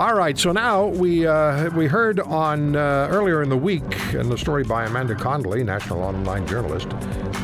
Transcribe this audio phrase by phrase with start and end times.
[0.00, 3.82] All right, so now we uh, we heard on uh, earlier in the week
[4.14, 6.88] in the story by Amanda Connolly, national online journalist,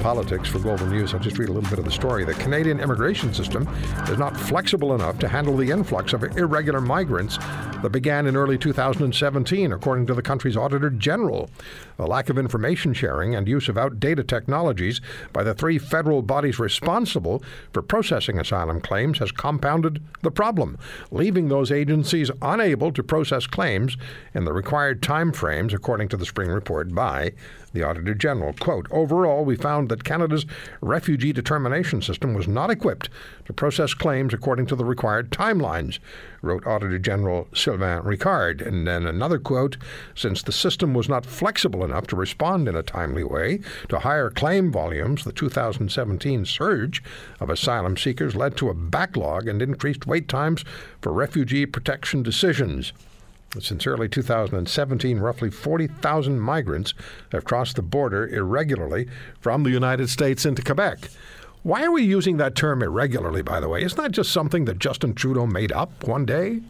[0.01, 1.13] politics for Global News.
[1.13, 2.25] I'll just read a little bit of the story.
[2.25, 3.69] The Canadian immigration system
[4.09, 7.37] is not flexible enough to handle the influx of irregular migrants
[7.83, 11.51] that began in early 2017, according to the country's Auditor General.
[11.99, 15.03] The lack of information sharing and use of outdated technologies
[15.33, 17.43] by the three federal bodies responsible
[17.73, 20.79] for processing asylum claims has compounded the problem,
[21.11, 23.97] leaving those agencies unable to process claims
[24.35, 27.33] in the required time frames, according to the spring report by
[27.77, 28.55] the Auditor General.
[28.55, 30.47] Quote Overall, we found that Canada's
[30.81, 33.11] refugee determination system was not equipped
[33.45, 35.99] to process claims according to the required timelines,
[36.43, 38.67] wrote Auditor General Sylvain Ricard.
[38.67, 39.77] And then another quote
[40.15, 44.31] Since the system was not flexible enough to respond in a timely way to higher
[44.31, 47.03] claim volumes, the 2017 surge
[47.41, 50.65] of asylum seekers led to a backlog and increased wait times
[51.03, 52.93] for refugee protection decisions.
[53.59, 56.93] Since early 2017, roughly 40,000 migrants
[57.33, 59.09] have crossed the border irregularly
[59.41, 61.09] from the United States into Quebec.
[61.63, 63.83] Why are we using that term irregularly, by the way?
[63.83, 66.61] Isn't that just something that Justin Trudeau made up one day?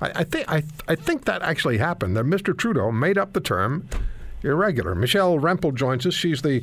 [0.00, 2.16] I, I think I, I think that actually happened.
[2.16, 2.56] That Mr.
[2.56, 3.88] Trudeau made up the term
[4.42, 4.94] irregular.
[4.94, 6.14] Michelle Rempel joins us.
[6.14, 6.62] She's the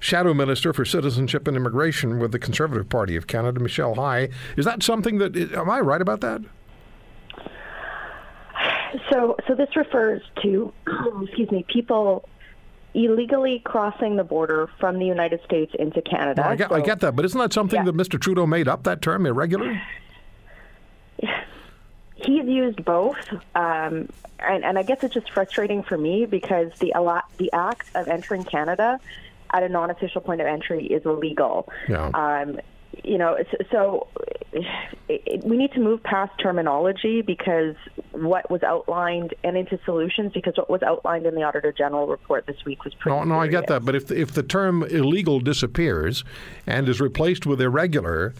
[0.00, 3.60] Shadow Minister for Citizenship and Immigration with the Conservative Party of Canada.
[3.60, 4.28] Michelle, hi.
[4.56, 6.42] Is that something that am I right about that?
[9.10, 10.72] So, so this refers to,
[11.22, 12.28] excuse me, people
[12.94, 16.42] illegally crossing the border from the United States into Canada.
[16.42, 17.84] No, I, get, so, I, get, that, but isn't that something yeah.
[17.84, 18.20] that Mr.
[18.20, 19.80] Trudeau made up that term, irregular?
[22.16, 23.16] He's used both,
[23.56, 26.92] um, and, and I guess it's just frustrating for me because the
[27.38, 29.00] the act of entering Canada
[29.52, 31.68] at a non-official point of entry is illegal.
[31.88, 32.10] Yeah.
[32.14, 32.60] Um,
[33.02, 33.38] you know,
[33.70, 34.06] so
[35.08, 37.74] it, we need to move past terminology because
[38.12, 42.46] what was outlined and into solutions because what was outlined in the Auditor General report
[42.46, 43.16] this week was pretty.
[43.16, 43.48] No, no, serious.
[43.48, 46.24] I get that, but if the, if the term illegal disappears
[46.66, 48.34] and is replaced with irregular,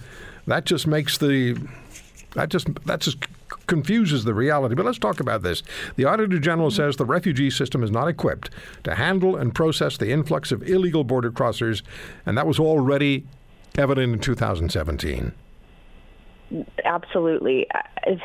[0.46, 1.58] that just makes the
[2.34, 3.18] that just that just
[3.66, 4.74] confuses the reality.
[4.74, 5.62] But let's talk about this.
[5.96, 6.76] The Auditor General mm-hmm.
[6.76, 8.50] says the refugee system is not equipped
[8.84, 11.82] to handle and process the influx of illegal border crossers,
[12.26, 13.24] and that was already
[13.76, 15.32] evident in 2017
[16.84, 17.66] absolutely.
[17.70, 18.16] Uh,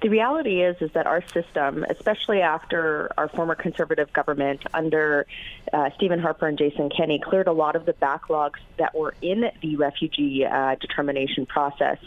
[0.00, 5.26] the reality is is that our system, especially after our former conservative government under
[5.72, 9.50] uh, Stephen Harper and Jason Kenney, cleared a lot of the backlogs that were in
[9.60, 11.98] the refugee uh, determination process.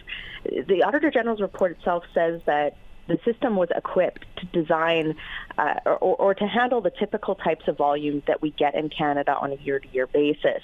[0.44, 2.78] The Auditor General's report itself says that
[3.08, 5.16] the system was equipped to design
[5.57, 9.35] uh, or, or, to handle the typical types of volumes that we get in Canada
[9.35, 10.61] on a year-to-year basis.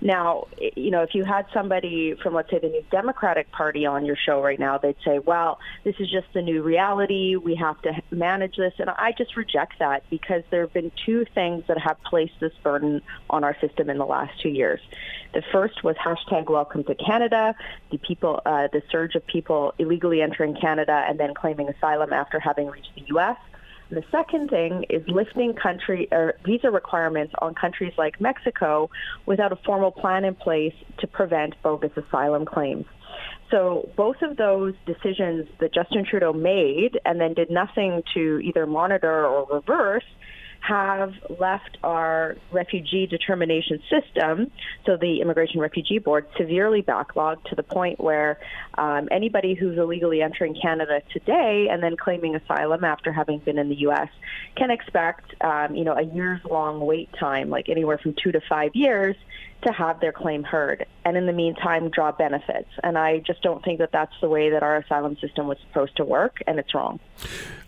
[0.00, 4.04] Now, you know, if you had somebody from, let's say, the New Democratic Party on
[4.04, 7.36] your show right now, they'd say, well, this is just the new reality.
[7.36, 8.74] We have to manage this.
[8.78, 12.52] And I just reject that because there have been two things that have placed this
[12.62, 14.80] burden on our system in the last two years.
[15.34, 17.54] The first was hashtag welcome to Canada,
[17.90, 22.38] the people, uh, the surge of people illegally entering Canada and then claiming asylum after
[22.38, 23.36] having reached the U.S.
[23.92, 28.88] The second thing is lifting country or visa requirements on countries like Mexico
[29.26, 32.86] without a formal plan in place to prevent bogus asylum claims.
[33.50, 38.66] So both of those decisions that Justin Trudeau made and then did nothing to either
[38.66, 40.04] monitor or reverse
[40.62, 44.50] have left our refugee determination system,
[44.86, 48.38] so the Immigration Refugee Board, severely backlogged to the point where
[48.78, 53.70] um, anybody who's illegally entering Canada today and then claiming asylum after having been in
[53.70, 54.08] the U.S.
[54.54, 58.40] can expect, um, you know, a years long wait time, like anywhere from two to
[58.48, 59.16] five years,
[59.62, 62.68] to have their claim heard, and in the meantime, draw benefits.
[62.82, 65.96] And I just don't think that that's the way that our asylum system was supposed
[65.96, 67.00] to work, and it's wrong.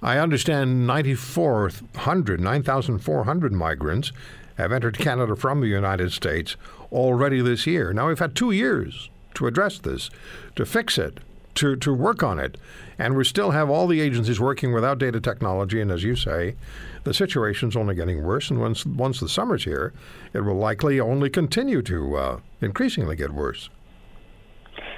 [0.02, 4.12] I understand 9,400, 9,400 migrants
[4.56, 6.56] have entered Canada from the United States
[6.92, 7.92] already this year.
[7.92, 10.10] Now, we've had two years to address this,
[10.56, 11.18] to fix it,
[11.56, 12.56] to, to work on it.
[12.98, 15.80] And we still have all the agencies working with outdated technology.
[15.80, 16.56] And as you say,
[17.04, 18.50] the situation's only getting worse.
[18.50, 19.92] And once, once the summer's here,
[20.32, 23.68] it will likely only continue to uh, increasingly get worse.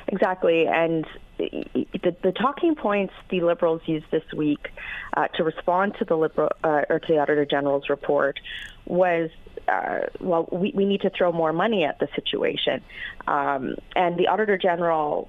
[0.09, 0.67] Exactly.
[0.67, 1.05] And
[1.39, 4.69] the, the, talking points the Liberals used this week
[5.17, 8.39] uh, to respond to the Liberal uh, or to the Auditor General's report
[8.87, 9.31] was
[9.69, 12.83] uh, well, we, we need to throw more money at the situation.
[13.27, 15.29] Um, and the Auditor General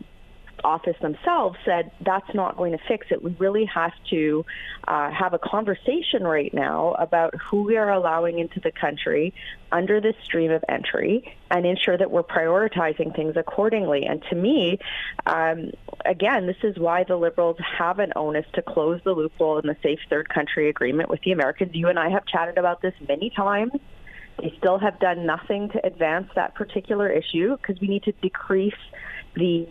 [0.64, 3.24] office themselves said that's not going to fix it.
[3.24, 4.46] We really have to
[4.88, 9.34] uh, have a conversation right now about who we are allowing into the country
[9.72, 14.06] under this stream of entry and ensure that we're prioritizing things accordingly.
[14.06, 14.80] And to me,
[15.26, 15.72] um,
[16.06, 19.78] again, this is why the Liberals have an onus to close the loophole in the
[19.84, 21.72] Safe Third Country Agreement with the Americans.
[21.74, 23.72] You and I have chatted about this many times.
[24.40, 28.76] They still have done nothing to advance that particular issue because we need to decrease
[29.36, 29.68] the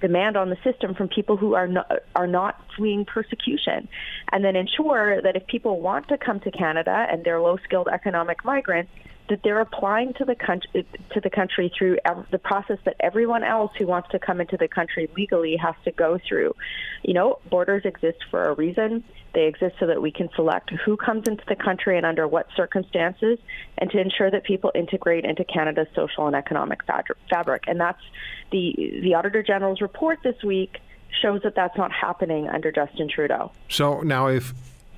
[0.00, 3.88] demand on the system from people who are not are not fleeing persecution,
[4.32, 7.88] and then ensure that if people want to come to Canada and they're low skilled
[7.88, 8.90] economic migrants,
[9.28, 11.98] that they're applying to the country to the country through
[12.30, 15.92] the process that everyone else who wants to come into the country legally has to
[15.92, 16.54] go through.
[17.02, 19.04] You know, borders exist for a reason.
[19.34, 22.48] They exist so that we can select who comes into the country and under what
[22.56, 23.38] circumstances,
[23.76, 26.80] and to ensure that people integrate into Canada's social and economic
[27.28, 27.64] fabric.
[27.66, 28.02] And that's
[28.50, 30.78] the the Auditor General's report this week
[31.22, 33.50] shows that that's not happening under Justin Trudeau.
[33.68, 34.52] So now, if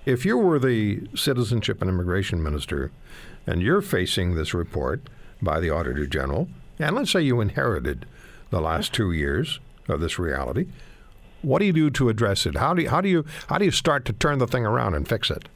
[0.07, 2.91] if you were the citizenship and immigration minister,
[3.47, 5.03] and you're facing this report
[5.43, 6.49] by the Auditor General,
[6.79, 8.07] and let's say you inherited
[8.51, 10.67] the last two years of this reality,
[11.43, 12.57] what do you do to address it?
[12.57, 14.95] How do you, how do you how do you start to turn the thing around
[14.95, 15.49] and fix it?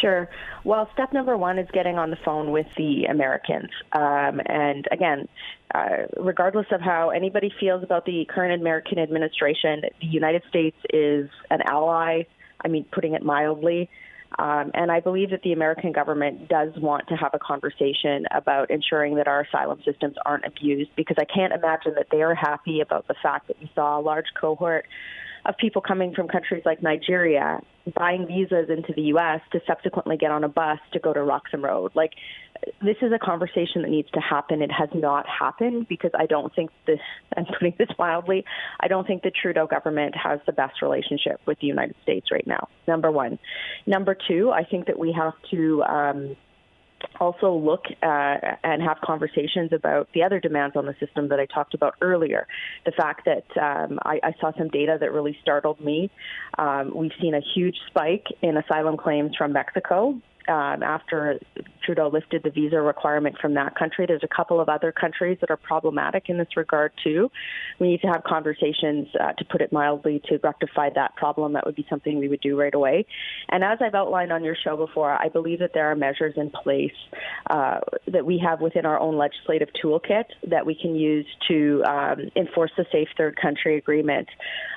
[0.00, 0.28] Sure.
[0.64, 3.70] Well, step number one is getting on the phone with the Americans.
[3.92, 5.28] Um, and again,
[5.74, 11.30] uh, regardless of how anybody feels about the current American administration, the United States is
[11.50, 12.24] an ally.
[12.64, 13.88] I mean, putting it mildly.
[14.38, 18.70] Um, and I believe that the American government does want to have a conversation about
[18.70, 22.80] ensuring that our asylum systems aren't abused because I can't imagine that they are happy
[22.80, 24.86] about the fact that we saw a large cohort
[25.44, 27.60] of people coming from countries like Nigeria
[27.94, 29.40] buying visas into the U.S.
[29.52, 31.92] to subsequently get on a bus to go to Roxham Road.
[31.94, 32.12] Like,
[32.82, 34.62] this is a conversation that needs to happen.
[34.62, 37.00] It has not happened because I don't think this,
[37.36, 38.44] I'm putting this wildly,
[38.80, 42.46] I don't think the Trudeau government has the best relationship with the United States right
[42.46, 43.38] now, number one.
[43.86, 46.36] Number two, I think that we have to, um,
[47.20, 51.46] also look uh, and have conversations about the other demands on the system that I
[51.46, 52.46] talked about earlier.
[52.84, 56.10] The fact that um, I, I, saw some data that really startled me.
[56.58, 61.38] Um, we've seen a huge spike in asylum claims from Mexico um, after
[61.84, 64.04] Trudeau lifted the visa requirement from that country.
[64.06, 67.30] There's a couple of other countries that are problematic in this regard too.
[67.78, 71.54] We need to have conversations, uh, to put it mildly, to rectify that problem.
[71.54, 73.06] That would be something we would do right away.
[73.48, 76.50] And as I've outlined on your show before, I believe that there are measures in
[76.50, 76.92] place
[77.48, 82.30] uh, that we have within our own legislative toolkit that we can use to um,
[82.36, 84.28] enforce the Safe Third Country Agreement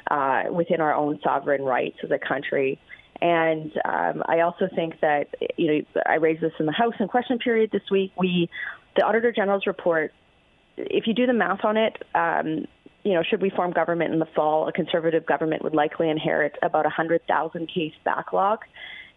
[0.09, 2.79] uh, within our own sovereign rights as a country.
[3.21, 5.27] And um, I also think that
[5.57, 8.11] you know I raised this in the House in question period this week.
[8.17, 8.49] We,
[8.95, 10.11] the Auditor General's report,
[10.75, 12.65] if you do the math on it, um,
[13.03, 16.57] you know, should we form government in the fall, a conservative government would likely inherit
[16.61, 18.59] about a hundred thousand case backlog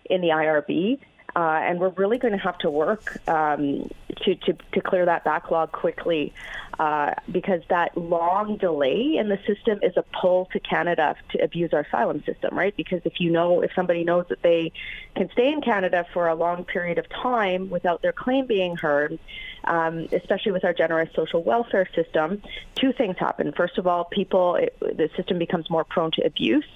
[0.07, 0.99] in the IRB.
[1.37, 3.91] Uh, and we're really going to have to work um,
[4.25, 6.33] to, to, to, clear that backlog quickly
[6.79, 11.73] uh, because that long delay in the system is a pull to Canada to abuse
[11.73, 12.77] our asylum system, right?
[12.77, 14.73] Because if you know, if somebody knows that they
[15.15, 19.19] can stay in Canada for a long period of time without their claim being heard,
[19.65, 22.43] um, especially with our generous social welfare system,
[22.75, 23.53] two things happen.
[23.53, 26.67] First of all, people, it, the system becomes more prone to abuse.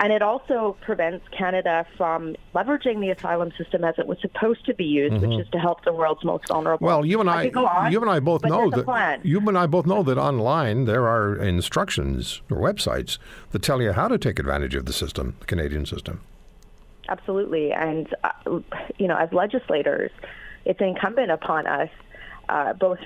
[0.00, 4.74] And it also prevents Canada from leveraging the asylum system as it was supposed to
[4.74, 5.28] be used, mm-hmm.
[5.28, 6.86] which is to help the world's most vulnerable.
[6.86, 9.66] Well, you and I, I on, you and I both know that you and I
[9.66, 13.18] both know that online there are instructions or websites
[13.50, 16.20] that tell you how to take advantage of the system, the Canadian system.
[17.08, 18.60] Absolutely, and uh,
[18.98, 20.10] you know, as legislators,
[20.64, 21.90] it's incumbent upon us,
[22.48, 22.98] uh, both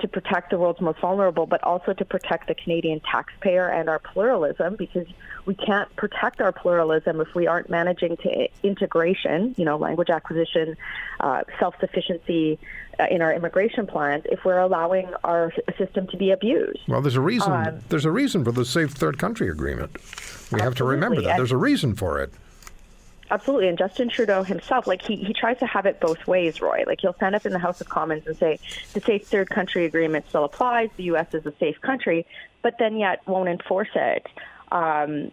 [0.00, 3.98] to protect the world's most vulnerable, but also to protect the Canadian taxpayer and our
[3.98, 5.06] pluralism because
[5.46, 10.76] we can't protect our pluralism if we aren't managing to integration, you know, language acquisition,
[11.20, 12.58] uh, self-sufficiency
[12.98, 16.80] uh, in our immigration plans if we're allowing our system to be abused.
[16.88, 17.52] Well, there's a reason.
[17.52, 19.96] Um, there's a reason for the Safe Third Country Agreement.
[20.50, 21.36] We have to remember that.
[21.36, 22.32] There's a reason for it.
[23.30, 23.68] Absolutely.
[23.68, 26.82] And Justin Trudeau himself, like he, he tries to have it both ways, Roy.
[26.86, 28.58] Like he'll stand up in the House of Commons and say
[28.92, 31.32] the safe third country agreement still applies, the U.S.
[31.32, 32.26] is a safe country,
[32.62, 34.26] but then yet won't enforce it.
[34.72, 35.30] Um,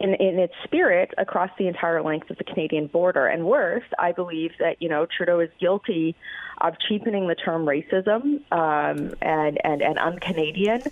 [0.00, 3.26] in, in its spirit across the entire length of the Canadian border.
[3.26, 6.16] And worse, I believe that you know Trudeau is guilty
[6.58, 10.82] of cheapening the term racism um, and and and un-Canadian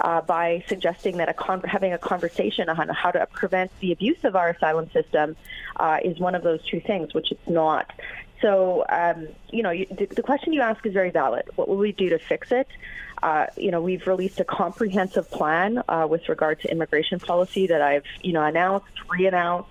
[0.00, 4.24] uh, by suggesting that a con- having a conversation on how to prevent the abuse
[4.24, 5.36] of our asylum system
[5.76, 7.90] uh, is one of those two things, which it's not.
[8.40, 11.48] So, um, you know, you, the, the, question you ask is very valid.
[11.56, 12.68] What will we do to fix it?
[13.22, 17.82] Uh, you know, we've released a comprehensive plan uh, with regard to immigration policy that
[17.82, 19.70] I've, you know, announced, re-announced,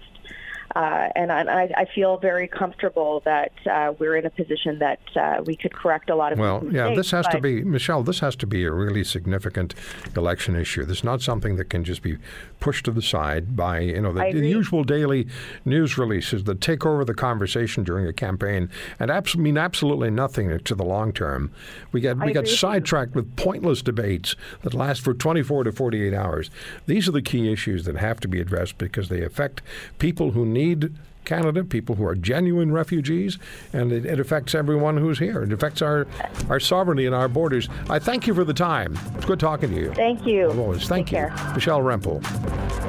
[0.77, 5.41] uh, and I, I, feel very comfortable that uh, we're in a position that uh,
[5.43, 6.37] we could correct a lot of.
[6.37, 8.03] Well, yeah, this has to be Michelle.
[8.03, 9.73] This has to be a really significant
[10.15, 10.85] election issue.
[10.85, 12.17] This is not something that can just be
[12.59, 15.27] pushed to the side by you know the, the usual daily
[15.65, 18.69] news releases that take over the conversation during a campaign
[18.99, 21.51] and abs- mean absolutely nothing to the long term.
[21.91, 26.51] We get we get sidetracked with pointless debates that last for 24 to 48 hours.
[26.85, 29.63] These are the key issues that have to be addressed because they affect
[29.97, 30.93] people who need need
[31.25, 33.37] Canada, people who are genuine refugees,
[33.73, 35.43] and it, it, affects everyone who's here.
[35.43, 36.07] It affects our,
[36.49, 37.67] our sovereignty and our borders.
[37.89, 38.97] I thank you for the time.
[39.15, 39.93] It's good talking to you.
[39.93, 40.49] Thank you.
[40.51, 40.87] Always.
[40.87, 41.35] Thank Take you.
[41.35, 41.53] Care.
[41.53, 42.23] Michelle Rempel.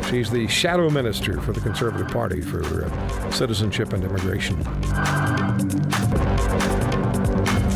[0.08, 4.56] She's the shadow minister for the Conservative Party for uh, Citizenship and Immigration.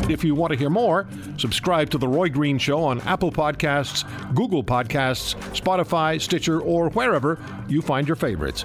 [0.09, 4.05] If you want to hear more, subscribe to The Roy Green Show on Apple Podcasts,
[4.35, 8.65] Google Podcasts, Spotify, Stitcher, or wherever you find your favorites.